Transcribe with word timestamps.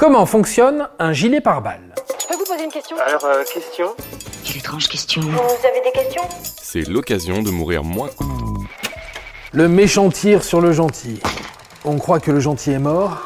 Comment 0.00 0.24
fonctionne 0.24 0.88
un 0.98 1.12
gilet 1.12 1.42
pare-balles 1.42 1.94
Je 2.18 2.26
peux 2.26 2.34
vous 2.34 2.46
poser 2.46 2.64
une 2.64 2.70
question 2.70 2.96
Alors, 3.06 3.22
euh, 3.22 3.44
question 3.44 3.88
Quelle 4.42 4.56
étrange 4.56 4.88
question. 4.88 5.20
Vous 5.20 5.36
avez 5.36 5.82
des 5.84 5.92
questions 5.92 6.22
C'est 6.40 6.88
l'occasion 6.88 7.42
de 7.42 7.50
mourir 7.50 7.84
moins. 7.84 8.08
Le 9.52 9.68
méchant 9.68 10.08
tire 10.08 10.42
sur 10.42 10.62
le 10.62 10.72
gentil. 10.72 11.20
On 11.84 11.98
croit 11.98 12.18
que 12.18 12.30
le 12.30 12.40
gentil 12.40 12.70
est 12.70 12.78
mort, 12.78 13.18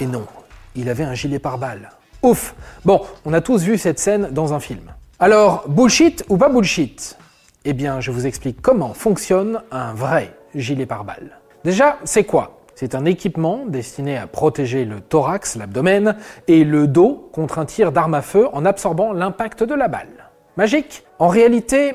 et 0.00 0.06
non, 0.06 0.26
il 0.74 0.88
avait 0.88 1.04
un 1.04 1.12
gilet 1.12 1.38
pare-balles. 1.38 1.90
Ouf 2.22 2.54
Bon, 2.86 3.02
on 3.26 3.34
a 3.34 3.42
tous 3.42 3.62
vu 3.62 3.76
cette 3.76 3.98
scène 3.98 4.30
dans 4.30 4.54
un 4.54 4.60
film. 4.60 4.94
Alors, 5.18 5.68
bullshit 5.68 6.24
ou 6.30 6.38
pas 6.38 6.48
bullshit? 6.48 7.18
Eh 7.66 7.74
bien, 7.74 8.00
je 8.00 8.10
vous 8.10 8.26
explique 8.26 8.62
comment 8.62 8.94
fonctionne 8.94 9.62
un 9.70 9.92
vrai 9.92 10.34
gilet 10.54 10.86
pare-balles. 10.86 11.38
Déjà, 11.64 11.98
c'est 12.04 12.24
quoi? 12.24 12.63
C'est 12.74 12.94
un 12.94 13.04
équipement 13.04 13.66
destiné 13.66 14.16
à 14.16 14.26
protéger 14.26 14.84
le 14.84 15.00
thorax, 15.00 15.56
l'abdomen 15.56 16.16
et 16.48 16.64
le 16.64 16.88
dos 16.88 17.28
contre 17.32 17.58
un 17.58 17.64
tir 17.64 17.92
d'arme 17.92 18.14
à 18.14 18.22
feu 18.22 18.48
en 18.52 18.64
absorbant 18.64 19.12
l'impact 19.12 19.62
de 19.62 19.74
la 19.74 19.88
balle. 19.88 20.30
Magique 20.56 21.04
En 21.18 21.28
réalité, 21.28 21.94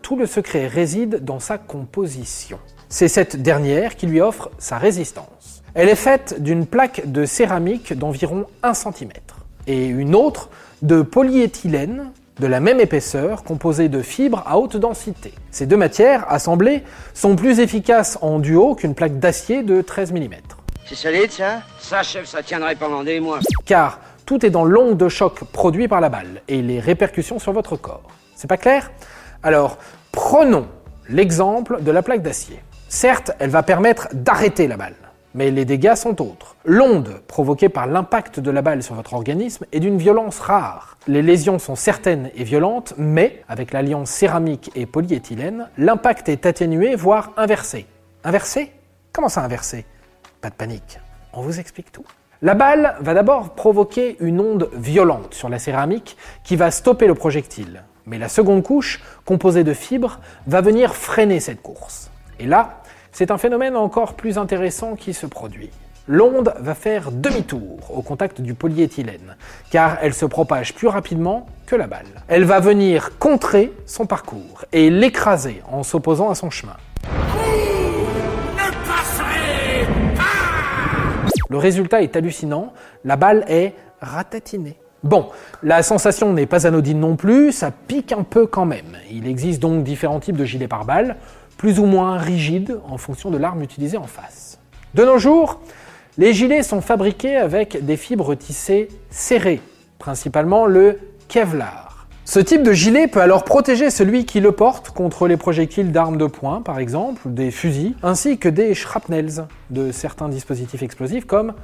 tout 0.00 0.16
le 0.16 0.26
secret 0.26 0.66
réside 0.66 1.24
dans 1.24 1.40
sa 1.40 1.58
composition. 1.58 2.58
C'est 2.88 3.08
cette 3.08 3.40
dernière 3.40 3.96
qui 3.96 4.06
lui 4.06 4.20
offre 4.20 4.50
sa 4.58 4.78
résistance. 4.78 5.62
Elle 5.74 5.88
est 5.88 5.96
faite 5.96 6.42
d'une 6.42 6.66
plaque 6.66 7.10
de 7.10 7.24
céramique 7.24 7.96
d'environ 7.96 8.46
1 8.62 8.74
cm 8.74 9.10
et 9.66 9.86
une 9.86 10.14
autre 10.14 10.50
de 10.82 11.02
polyéthylène 11.02 12.12
de 12.38 12.46
la 12.46 12.60
même 12.60 12.80
épaisseur 12.80 13.44
composée 13.44 13.88
de 13.88 14.02
fibres 14.02 14.42
à 14.46 14.58
haute 14.58 14.76
densité. 14.76 15.34
Ces 15.50 15.66
deux 15.66 15.76
matières, 15.76 16.24
assemblées, 16.30 16.82
sont 17.14 17.36
plus 17.36 17.60
efficaces 17.60 18.18
en 18.22 18.38
duo 18.38 18.74
qu'une 18.74 18.94
plaque 18.94 19.18
d'acier 19.18 19.62
de 19.62 19.82
13 19.82 20.12
mm. 20.12 20.30
C'est 20.86 20.94
solide 20.94 21.30
ça 21.30 21.62
Ça, 21.78 22.02
chef, 22.02 22.26
ça 22.26 22.42
tiendrait 22.42 22.74
pendant 22.76 23.04
des 23.04 23.20
mois. 23.20 23.40
Car 23.64 24.00
tout 24.26 24.44
est 24.44 24.50
dans 24.50 24.64
l'onde 24.64 24.96
de 24.96 25.08
choc 25.08 25.44
produit 25.52 25.88
par 25.88 26.00
la 26.00 26.08
balle 26.08 26.42
et 26.48 26.62
les 26.62 26.80
répercussions 26.80 27.38
sur 27.38 27.52
votre 27.52 27.76
corps. 27.76 28.02
C'est 28.34 28.48
pas 28.48 28.56
clair? 28.56 28.90
Alors, 29.42 29.78
prenons 30.10 30.66
l'exemple 31.08 31.82
de 31.82 31.90
la 31.90 32.02
plaque 32.02 32.22
d'acier. 32.22 32.60
Certes, 32.88 33.32
elle 33.38 33.50
va 33.50 33.62
permettre 33.62 34.08
d'arrêter 34.12 34.66
la 34.68 34.76
balle, 34.76 34.94
mais 35.34 35.50
les 35.50 35.64
dégâts 35.64 35.94
sont 35.94 36.20
autres. 36.22 36.56
L'onde 36.64 37.20
provoquée 37.26 37.68
par 37.68 37.86
l'impact 37.86 38.40
de 38.40 38.50
la 38.50 38.62
balle 38.62 38.82
sur 38.82 38.94
votre 38.94 39.14
organisme 39.14 39.64
est 39.72 39.80
d'une 39.80 39.98
violence 39.98 40.38
rare. 40.40 40.96
Les 41.06 41.22
lésions 41.22 41.58
sont 41.58 41.76
certaines 41.76 42.30
et 42.34 42.44
violentes, 42.44 42.94
mais 42.96 43.42
avec 43.48 43.72
l'alliance 43.72 44.10
céramique 44.10 44.70
et 44.74 44.86
polyéthylène, 44.86 45.68
l'impact 45.78 46.28
est 46.28 46.46
atténué, 46.46 46.94
voire 46.94 47.32
inversé. 47.36 47.86
Inversé? 48.24 48.72
Comment 49.12 49.28
ça 49.28 49.42
inversé? 49.42 49.84
Pas 50.40 50.50
de 50.50 50.54
panique, 50.54 50.98
on 51.32 51.42
vous 51.42 51.60
explique 51.60 51.92
tout. 51.92 52.04
La 52.40 52.54
balle 52.54 52.96
va 53.00 53.14
d'abord 53.14 53.50
provoquer 53.50 54.16
une 54.18 54.40
onde 54.40 54.68
violente 54.74 55.32
sur 55.34 55.48
la 55.48 55.60
céramique 55.60 56.16
qui 56.42 56.56
va 56.56 56.72
stopper 56.72 57.06
le 57.06 57.14
projectile. 57.14 57.84
Mais 58.04 58.18
la 58.18 58.28
seconde 58.28 58.64
couche, 58.64 59.00
composée 59.24 59.62
de 59.62 59.72
fibres, 59.72 60.18
va 60.48 60.60
venir 60.60 60.96
freiner 60.96 61.38
cette 61.38 61.62
course. 61.62 62.10
Et 62.40 62.46
là, 62.46 62.81
c'est 63.12 63.30
un 63.30 63.36
phénomène 63.36 63.76
encore 63.76 64.14
plus 64.14 64.38
intéressant 64.38 64.96
qui 64.96 65.12
se 65.12 65.26
produit. 65.26 65.70
L'onde 66.08 66.52
va 66.58 66.74
faire 66.74 67.12
demi-tour 67.12 67.78
au 67.94 68.02
contact 68.02 68.40
du 68.40 68.54
polyéthylène, 68.54 69.36
car 69.70 69.98
elle 70.00 70.14
se 70.14 70.24
propage 70.24 70.74
plus 70.74 70.88
rapidement 70.88 71.46
que 71.66 71.76
la 71.76 71.86
balle. 71.86 72.06
Elle 72.26 72.44
va 72.44 72.58
venir 72.58 73.18
contrer 73.18 73.72
son 73.86 74.06
parcours 74.06 74.64
et 74.72 74.90
l'écraser 74.90 75.62
en 75.70 75.82
s'opposant 75.82 76.30
à 76.30 76.34
son 76.34 76.50
chemin. 76.50 76.76
Le 81.50 81.58
résultat 81.58 82.00
est 82.00 82.16
hallucinant, 82.16 82.72
la 83.04 83.16
balle 83.16 83.44
est 83.46 83.74
ratatinée. 84.00 84.78
Bon, 85.04 85.30
la 85.62 85.82
sensation 85.82 86.32
n'est 86.32 86.46
pas 86.46 86.66
anodine 86.66 87.00
non 87.00 87.16
plus, 87.16 87.52
ça 87.52 87.70
pique 87.70 88.12
un 88.12 88.22
peu 88.22 88.46
quand 88.46 88.64
même. 88.64 88.96
Il 89.10 89.26
existe 89.26 89.60
donc 89.60 89.82
différents 89.82 90.20
types 90.20 90.36
de 90.36 90.44
gilets 90.44 90.68
pare-balles, 90.68 91.16
plus 91.62 91.78
ou 91.78 91.86
moins 91.86 92.18
rigides 92.18 92.80
en 92.88 92.98
fonction 92.98 93.30
de 93.30 93.36
l'arme 93.38 93.62
utilisée 93.62 93.96
en 93.96 94.08
face. 94.08 94.58
De 94.94 95.04
nos 95.04 95.18
jours, 95.18 95.60
les 96.18 96.32
gilets 96.32 96.64
sont 96.64 96.80
fabriqués 96.80 97.36
avec 97.36 97.84
des 97.84 97.96
fibres 97.96 98.34
tissées 98.34 98.88
serrées, 99.10 99.60
principalement 100.00 100.66
le 100.66 100.98
Kevlar. 101.28 102.08
Ce 102.24 102.40
type 102.40 102.64
de 102.64 102.72
gilet 102.72 103.06
peut 103.06 103.20
alors 103.20 103.44
protéger 103.44 103.90
celui 103.90 104.26
qui 104.26 104.40
le 104.40 104.50
porte 104.50 104.90
contre 104.90 105.28
les 105.28 105.36
projectiles 105.36 105.92
d'armes 105.92 106.16
de 106.16 106.26
poing, 106.26 106.62
par 106.62 106.80
exemple, 106.80 107.32
des 107.32 107.52
fusils, 107.52 107.94
ainsi 108.02 108.38
que 108.38 108.48
des 108.48 108.74
shrapnels 108.74 109.46
de 109.70 109.92
certains 109.92 110.28
dispositifs 110.28 110.82
explosifs 110.82 111.26
comme 111.26 111.54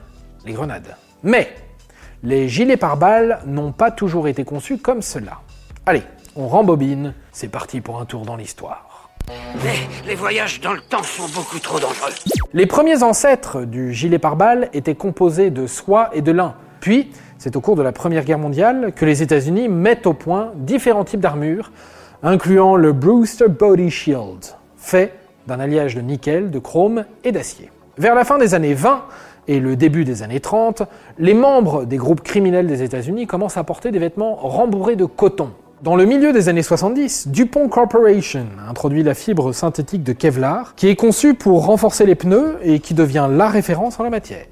les 0.47 0.53
grenades. 0.53 0.94
Mais 1.25 1.48
les 2.22 2.48
gilets 2.48 2.76
pare-balles 2.76 3.41
n'ont 3.47 3.72
pas 3.72 3.91
toujours 3.91 4.28
été 4.28 4.44
conçus 4.44 4.78
comme 4.78 5.03
cela. 5.03 5.41
Allez, 5.87 6.04
on 6.37 6.47
rembobine, 6.47 7.14
c'est 7.32 7.48
parti 7.48 7.81
pour 7.81 8.00
un 8.00 8.04
tour 8.04 8.25
dans 8.25 8.37
l'histoire. 8.37 8.88
Les, 9.65 10.09
les 10.09 10.15
voyages 10.15 10.61
dans 10.61 10.73
le 10.73 10.81
temps 10.81 11.03
sont 11.03 11.29
beaucoup 11.34 11.59
trop 11.59 11.79
dangereux. 11.79 12.12
Les 12.53 12.67
premiers 12.67 13.03
ancêtres 13.03 13.62
du 13.62 13.93
gilet 13.93 14.19
pare-balles 14.19 14.69
étaient 14.73 14.95
composés 14.95 15.51
de 15.51 15.67
soie 15.67 16.11
et 16.12 16.23
de 16.23 16.33
lin. 16.33 16.55
Puis, 16.81 17.11
c'est 17.39 17.56
au 17.56 17.61
cours 17.61 17.77
de 17.77 17.83
la 17.83 17.93
Première 17.93 18.25
Guerre 18.25 18.39
mondiale 18.39 18.93
que 18.95 19.05
les 19.05 19.23
États-Unis 19.23 19.69
mettent 19.69 20.06
au 20.06 20.12
point 20.12 20.53
différents 20.56 21.05
types 21.05 21.21
d'armures, 21.21 21.73
incluant 22.23 22.77
le 22.77 22.93
Brewster 22.93 23.49
Body 23.49 23.91
Shield, 23.91 24.55
fait 24.77 25.12
d'un 25.47 25.61
alliage 25.61 25.95
de 25.95 26.00
nickel, 26.00 26.50
de 26.50 26.59
chrome 26.59 27.05
et 27.25 27.33
d'acier. 27.33 27.71
Vers 27.97 28.15
la 28.15 28.25
fin 28.25 28.39
des 28.39 28.55
années 28.55 28.75
20 28.75 29.05
et 29.49 29.61
le 29.61 29.77
début 29.77 30.05
des 30.05 30.23
années 30.23 30.41
30, 30.41 30.83
les 31.19 31.35
membres 31.35 31.85
des 31.85 31.97
groupes 31.97 32.23
criminels 32.23 32.67
des 32.67 32.83
États-Unis 32.83 33.27
commencent 33.27 33.56
à 33.56 33.65
porter 33.65 33.91
des 33.91 33.99
vêtements 33.99 34.35
rembourrés 34.35 34.97
de 34.97 35.05
coton. 35.05 35.50
Dans 35.81 35.94
le 35.94 36.06
milieu 36.06 36.33
des 36.33 36.49
années 36.49 36.65
70, 36.65 37.28
DuPont 37.28 37.69
Corporation 37.69 38.47
introduit 38.69 39.05
la 39.05 39.15
fibre 39.15 39.53
synthétique 39.53 40.03
de 40.03 40.12
Kevlar, 40.12 40.75
qui 40.75 40.89
est 40.89 40.97
conçue 40.97 41.34
pour 41.34 41.66
renforcer 41.66 42.05
les 42.05 42.16
pneus 42.16 42.59
et 42.62 42.81
qui 42.81 42.94
devient 42.94 43.28
la 43.31 43.49
référence 43.49 44.00
en 44.00 44.03
la 44.03 44.11
matière. 44.11 44.47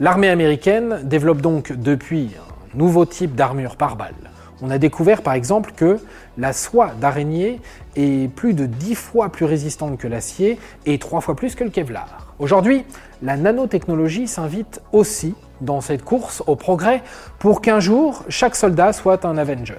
L'armée 0.00 0.28
américaine 0.28 0.98
développe 1.04 1.40
donc 1.40 1.70
depuis 1.70 2.30
un 2.74 2.76
nouveau 2.76 3.04
type 3.04 3.36
d'armure 3.36 3.76
par 3.76 3.94
balle. 3.94 4.16
On 4.62 4.70
a 4.70 4.78
découvert 4.78 5.22
par 5.22 5.34
exemple 5.34 5.70
que 5.76 5.98
la 6.38 6.52
soie 6.52 6.90
d'araignée 7.00 7.60
est 7.94 8.28
plus 8.34 8.52
de 8.52 8.66
10 8.66 8.96
fois 8.96 9.28
plus 9.28 9.44
résistante 9.44 9.96
que 9.96 10.08
l'acier 10.08 10.58
et 10.86 10.98
3 10.98 11.20
fois 11.20 11.36
plus 11.36 11.54
que 11.54 11.62
le 11.62 11.70
Kevlar. 11.70 12.34
Aujourd'hui, 12.40 12.84
la 13.22 13.36
nanotechnologie 13.36 14.26
s'invite 14.26 14.82
aussi 14.90 15.36
dans 15.60 15.80
cette 15.80 16.02
course 16.02 16.42
au 16.48 16.56
progrès 16.56 17.04
pour 17.38 17.60
qu'un 17.60 17.78
jour 17.78 18.24
chaque 18.28 18.56
soldat 18.56 18.92
soit 18.92 19.24
un 19.24 19.38
Avenger. 19.38 19.78